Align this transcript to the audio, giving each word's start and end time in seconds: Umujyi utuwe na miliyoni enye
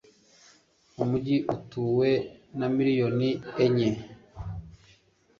Umujyi 1.03 1.37
utuwe 1.55 2.09
na 2.57 2.67
miliyoni 2.75 3.29
enye 3.65 3.89